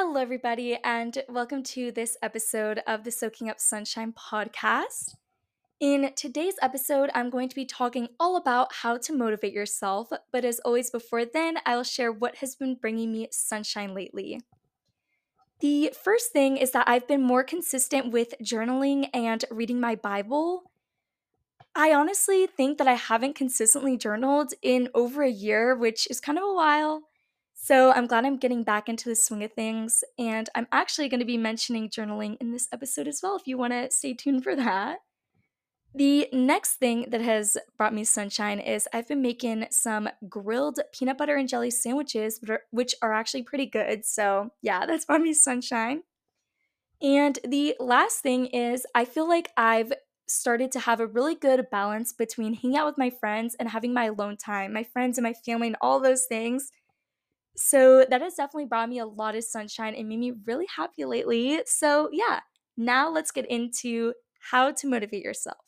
[0.00, 5.16] Hello, everybody, and welcome to this episode of the Soaking Up Sunshine podcast.
[5.80, 10.44] In today's episode, I'm going to be talking all about how to motivate yourself, but
[10.44, 14.40] as always, before then, I'll share what has been bringing me sunshine lately.
[15.58, 20.70] The first thing is that I've been more consistent with journaling and reading my Bible.
[21.74, 26.38] I honestly think that I haven't consistently journaled in over a year, which is kind
[26.38, 27.08] of a while.
[27.60, 30.04] So I'm glad I'm getting back into the swing of things.
[30.16, 33.58] And I'm actually going to be mentioning journaling in this episode as well, if you
[33.58, 35.00] want to stay tuned for that.
[35.92, 41.18] The next thing that has brought me sunshine is I've been making some grilled peanut
[41.18, 42.40] butter and jelly sandwiches,
[42.70, 44.04] which are actually pretty good.
[44.06, 46.02] So, yeah, that's brought me sunshine.
[47.02, 49.92] And the last thing is I feel like I've
[50.28, 53.92] started to have a really good balance between hanging out with my friends and having
[53.92, 56.70] my alone time, my friends and my family, and all those things.
[57.58, 61.04] So that has definitely brought me a lot of sunshine and made me really happy
[61.04, 61.60] lately.
[61.66, 62.40] So, yeah,
[62.76, 65.58] now let's get into how to motivate yourself.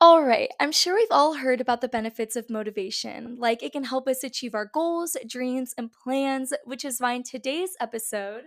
[0.00, 3.36] All right, I'm sure we've all heard about the benefits of motivation.
[3.36, 7.22] Like it can help us achieve our goals, dreams, and plans, which is why in
[7.22, 8.44] today's episode,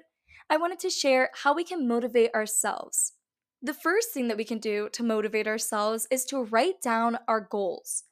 [0.49, 3.13] I wanted to share how we can motivate ourselves.
[3.61, 7.41] The first thing that we can do to motivate ourselves is to write down our
[7.41, 8.03] goals.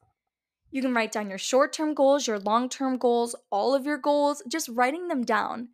[0.75, 3.97] You can write down your short term goals, your long term goals, all of your
[3.97, 5.69] goals, just writing them down.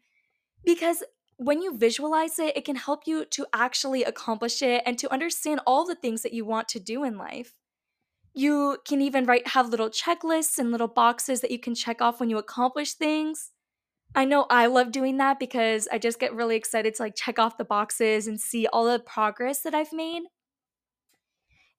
[0.63, 1.01] Because
[1.37, 5.59] when you visualize it, it can help you to actually accomplish it and to understand
[5.65, 7.55] all the things that you want to do in life.
[8.35, 12.19] You can even write have little checklists and little boxes that you can check off
[12.19, 13.49] when you accomplish things.
[14.13, 17.39] I know I love doing that because I just get really excited to like check
[17.39, 20.21] off the boxes and see all the progress that I've made.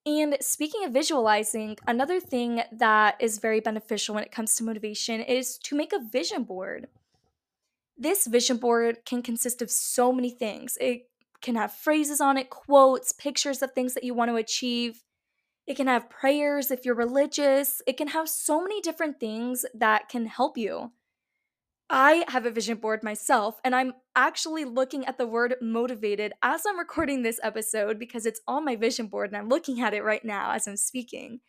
[0.04, 5.20] And speaking of visualizing, another thing that is very beneficial when it comes to motivation
[5.20, 6.88] is to make a vision board.
[7.96, 10.76] This vision board can consist of so many things.
[10.80, 11.08] It
[11.40, 15.04] can have phrases on it, quotes, pictures of things that you want to achieve.
[15.68, 17.80] It can have prayers if you're religious.
[17.86, 20.90] It can have so many different things that can help you.
[21.94, 26.62] I have a vision board myself, and I'm actually looking at the word motivated as
[26.66, 30.02] I'm recording this episode because it's on my vision board and I'm looking at it
[30.02, 31.40] right now as I'm speaking.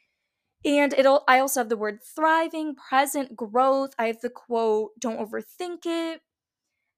[0.66, 3.92] And it'll I also have the word thriving, present, growth.
[3.98, 6.22] I have the quote, don't overthink it.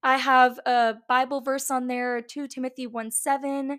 [0.02, 3.78] I have a Bible verse on there, 2 Timothy 1 7.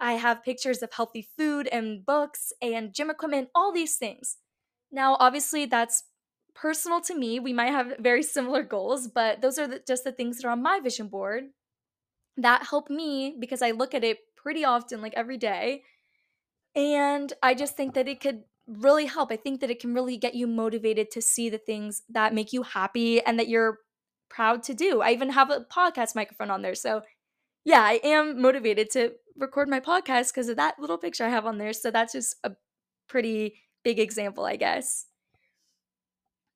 [0.00, 4.38] I have pictures of healthy food and books and gym equipment, all these things.
[4.90, 6.04] Now, obviously, that's
[6.56, 7.38] personal to me.
[7.38, 10.52] We might have very similar goals, but those are the, just the things that are
[10.52, 11.44] on my vision board
[12.36, 15.82] that help me because I look at it pretty often, like every day.
[16.74, 19.32] And I just think that it could really help.
[19.32, 22.52] I think that it can really get you motivated to see the things that make
[22.52, 23.78] you happy and that you're
[24.28, 25.00] proud to do.
[25.00, 26.74] I even have a podcast microphone on there.
[26.74, 27.02] So,
[27.64, 31.46] yeah, I am motivated to record my podcast because of that little picture I have
[31.46, 31.72] on there.
[31.72, 32.52] So, that's just a
[33.08, 35.06] pretty big example, I guess.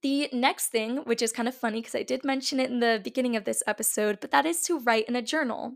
[0.03, 3.01] The next thing, which is kind of funny because I did mention it in the
[3.03, 5.75] beginning of this episode, but that is to write in a journal.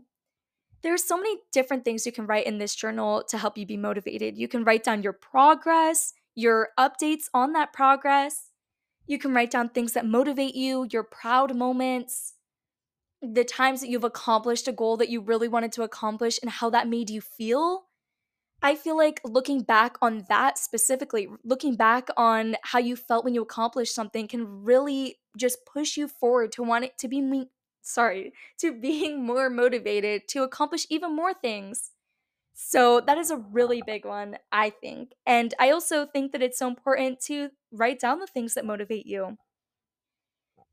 [0.81, 3.65] There are so many different things you can write in this journal to help you
[3.65, 4.37] be motivated.
[4.37, 8.51] You can write down your progress, your updates on that progress.
[9.07, 12.33] You can write down things that motivate you, your proud moments,
[13.21, 16.69] the times that you've accomplished a goal that you really wanted to accomplish, and how
[16.71, 17.84] that made you feel.
[18.61, 23.33] I feel like looking back on that specifically, looking back on how you felt when
[23.35, 27.49] you accomplished something can really just push you forward to want it to be me
[27.81, 31.91] sorry, to being more motivated to accomplish even more things.
[32.53, 35.13] So that is a really big one, I think.
[35.25, 39.05] And I also think that it's so important to write down the things that motivate
[39.05, 39.37] you.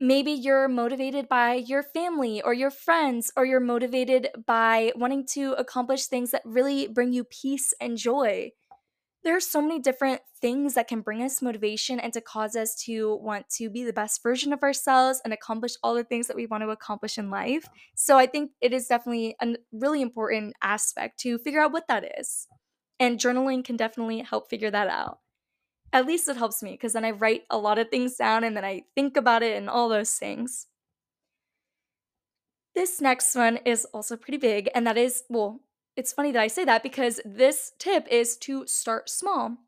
[0.02, 5.52] Maybe you're motivated by your family or your friends, or you're motivated by wanting to
[5.52, 8.50] accomplish things that really bring you peace and joy.
[9.22, 12.74] There are so many different things that can bring us motivation and to cause us
[12.86, 16.34] to want to be the best version of ourselves and accomplish all the things that
[16.34, 17.69] we want to accomplish in life.
[17.94, 22.19] So I think it is definitely a really important aspect to figure out what that
[22.19, 22.49] is.
[22.99, 25.21] And journaling can definitely help figure that out
[25.92, 28.56] at least it helps me because then I write a lot of things down and
[28.56, 30.66] then I think about it and all those things.
[32.74, 35.60] This next one is also pretty big, and that is, well,
[35.94, 39.58] it's funny that I say that because this tip is to start small.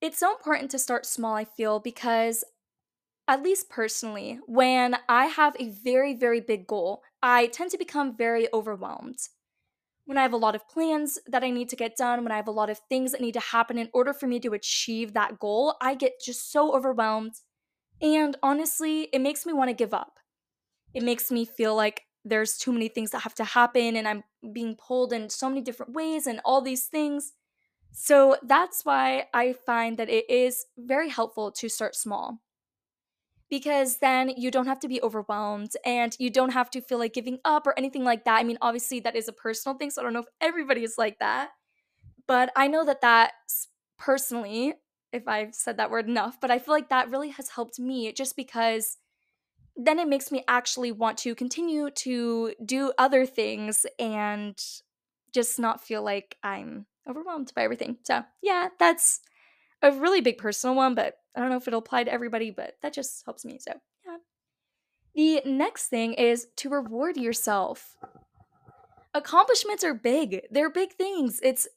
[0.00, 2.44] It's so important to start small, I feel, because
[3.28, 8.16] at least personally, when I have a very, very big goal, I tend to become
[8.16, 9.18] very overwhelmed
[10.06, 12.36] when I have a lot of plans that I need to get done, when I
[12.36, 15.12] have a lot of things that need to happen in order for me to achieve
[15.14, 17.34] that goal, I get just so overwhelmed.
[18.02, 20.18] And honestly, it makes me want to give up.
[20.94, 24.24] It makes me feel like there's too many things that have to happen and I'm
[24.52, 27.34] being pulled in so many different ways and all these things.
[27.92, 32.42] So that's why I find that it is very helpful to start small.
[33.48, 37.12] Because then you don't have to be overwhelmed and you don't have to feel like
[37.12, 38.38] giving up or anything like that.
[38.38, 39.90] I mean, obviously, that is a personal thing.
[39.90, 41.50] So I don't know if everybody is like that.
[42.26, 43.32] But I know that that
[43.98, 44.74] personally,
[45.12, 48.12] if I've said that word enough, but I feel like that really has helped me
[48.12, 48.98] just because
[49.76, 54.58] then it makes me actually want to continue to do other things and
[55.32, 57.98] just not feel like I'm overwhelmed by everything.
[58.02, 59.20] So, yeah, that's
[59.86, 62.74] a really big personal one, but I don't know if it'll apply to everybody, but
[62.82, 63.58] that just helps me.
[63.58, 63.72] So,
[64.06, 64.16] yeah.
[65.14, 67.96] The next thing is to reward yourself.
[69.14, 71.40] Accomplishments are big, they're big things.
[71.42, 71.68] It's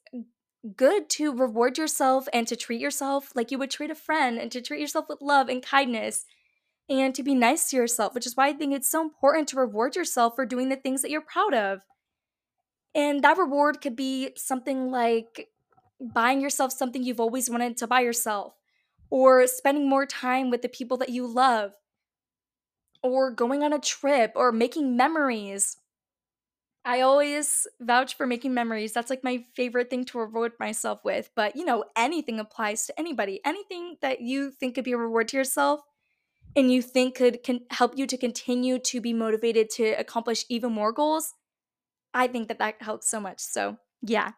[0.76, 4.52] good to reward yourself and to treat yourself like you would treat a friend and
[4.52, 6.26] to treat yourself with love and kindness
[6.88, 9.56] and to be nice to yourself, which is why I think it's so important to
[9.56, 11.80] reward yourself for doing the things that you're proud of.
[12.94, 15.48] And that reward could be something like
[16.00, 18.54] buying yourself something you've always wanted to buy yourself,
[19.10, 21.72] or spending more time with the people that you love,
[23.02, 25.76] or going on a trip, or making memories.
[26.84, 28.92] I always vouch for making memories.
[28.92, 31.30] That's like my favorite thing to reward myself with.
[31.36, 33.40] But you know, anything applies to anybody.
[33.44, 35.80] Anything that you think could be a reward to yourself
[36.56, 40.90] and you think could help you to continue to be motivated to accomplish even more
[40.90, 41.34] goals,
[42.14, 43.40] I think that that helps so much.
[43.40, 44.32] So, yeah.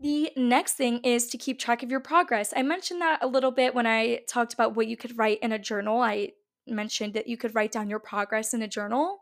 [0.00, 2.54] The next thing is to keep track of your progress.
[2.56, 5.52] I mentioned that a little bit when I talked about what you could write in
[5.52, 6.00] a journal.
[6.00, 6.32] I
[6.66, 9.18] mentioned that you could write down your progress in a journal.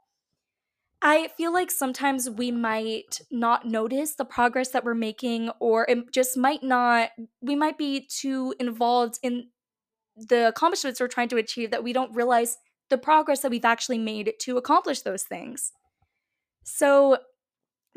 [1.02, 6.12] I feel like sometimes we might not notice the progress that we're making, or it
[6.12, 7.10] just might not,
[7.40, 9.48] we might be too involved in
[10.16, 12.58] the accomplishments we're trying to achieve that we don't realize
[12.90, 15.72] the progress that we've actually made to accomplish those things.
[16.64, 17.18] So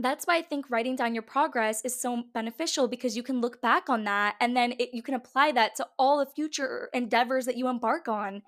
[0.03, 3.61] that's why I think writing down your progress is so beneficial because you can look
[3.61, 7.45] back on that and then it, you can apply that to all the future endeavors
[7.45, 8.41] that you embark on.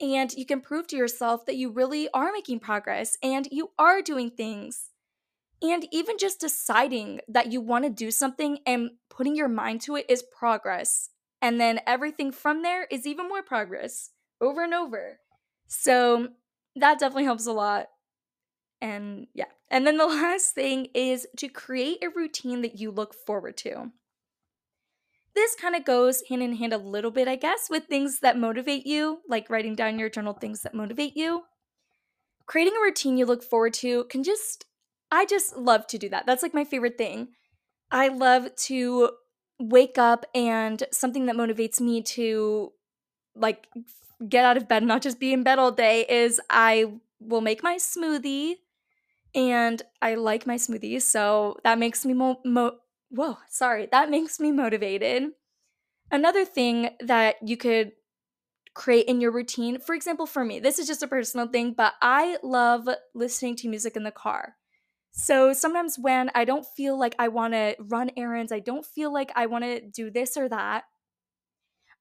[0.00, 4.00] And you can prove to yourself that you really are making progress and you are
[4.00, 4.90] doing things.
[5.62, 9.96] And even just deciding that you want to do something and putting your mind to
[9.96, 11.10] it is progress.
[11.42, 14.10] And then everything from there is even more progress
[14.40, 15.20] over and over.
[15.68, 16.28] So
[16.76, 17.86] that definitely helps a lot.
[18.80, 19.46] And yeah.
[19.70, 23.92] And then the last thing is to create a routine that you look forward to.
[25.34, 28.36] This kind of goes hand in hand a little bit, I guess, with things that
[28.36, 31.44] motivate you, like writing down your journal things that motivate you.
[32.46, 34.64] Creating a routine you look forward to can just,
[35.12, 36.26] I just love to do that.
[36.26, 37.28] That's like my favorite thing.
[37.92, 39.10] I love to
[39.60, 42.72] wake up and something that motivates me to
[43.36, 43.68] like
[44.28, 47.62] get out of bed, not just be in bed all day, is I will make
[47.62, 48.54] my smoothie
[49.34, 52.78] and I like my smoothies, so that makes me mo-, mo-
[53.10, 55.30] whoa, sorry, that makes me motivated.
[56.10, 57.92] Another thing that you could
[58.74, 61.94] create in your routine, for example, for me, this is just a personal thing, but
[62.00, 64.56] I love listening to music in the car.
[65.12, 69.12] So sometimes when I don't feel like I want to run errands, I don't feel
[69.12, 70.84] like I want to do this or that,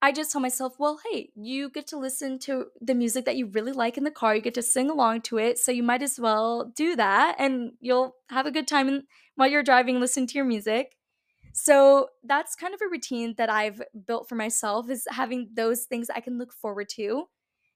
[0.01, 3.47] I just tell myself, well, hey, you get to listen to the music that you
[3.47, 4.33] really like in the car.
[4.35, 5.59] You get to sing along to it.
[5.59, 9.03] So you might as well do that and you'll have a good time
[9.35, 10.95] while you're driving, listen to your music.
[11.53, 16.09] So that's kind of a routine that I've built for myself is having those things
[16.09, 17.25] I can look forward to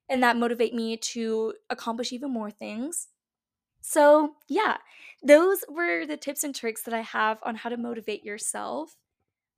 [0.09, 3.09] and that motivate me to accomplish even more things.
[3.81, 4.77] So, yeah,
[5.21, 8.95] those were the tips and tricks that I have on how to motivate yourself.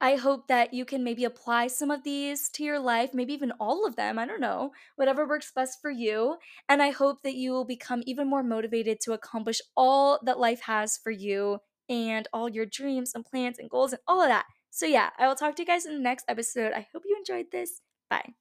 [0.02, 3.54] I hope that you can maybe apply some of these to your life, maybe even
[3.60, 4.20] all of them.
[4.20, 6.38] I don't know, whatever works best for you.
[6.68, 10.62] And I hope that you will become even more motivated to accomplish all that life
[10.62, 11.60] has for you
[11.90, 14.46] and all your dreams and plans and goals and all of that.
[14.70, 16.74] So, yeah, I will talk to you guys in the next episode.
[16.74, 17.82] I hope you enjoyed this.
[18.10, 18.34] Bye.